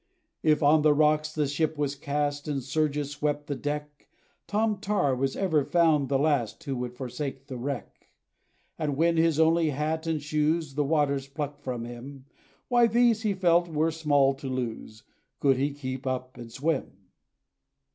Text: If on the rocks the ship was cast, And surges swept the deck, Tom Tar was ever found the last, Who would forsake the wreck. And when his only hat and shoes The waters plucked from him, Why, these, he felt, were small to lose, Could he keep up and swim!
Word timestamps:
If 0.41 0.63
on 0.63 0.81
the 0.81 0.95
rocks 0.95 1.31
the 1.31 1.45
ship 1.45 1.77
was 1.77 1.93
cast, 1.93 2.47
And 2.47 2.63
surges 2.63 3.11
swept 3.11 3.45
the 3.45 3.53
deck, 3.53 4.07
Tom 4.47 4.79
Tar 4.79 5.15
was 5.15 5.35
ever 5.35 5.63
found 5.63 6.09
the 6.09 6.17
last, 6.17 6.63
Who 6.63 6.75
would 6.77 6.95
forsake 6.95 7.45
the 7.45 7.55
wreck. 7.57 8.09
And 8.79 8.97
when 8.97 9.15
his 9.17 9.39
only 9.39 9.69
hat 9.69 10.07
and 10.07 10.19
shoes 10.19 10.73
The 10.73 10.83
waters 10.83 11.27
plucked 11.27 11.61
from 11.61 11.85
him, 11.85 12.25
Why, 12.67 12.87
these, 12.87 13.21
he 13.21 13.35
felt, 13.35 13.67
were 13.67 13.91
small 13.91 14.33
to 14.33 14.47
lose, 14.47 15.03
Could 15.39 15.57
he 15.57 15.71
keep 15.71 16.07
up 16.07 16.35
and 16.35 16.51
swim! 16.51 16.93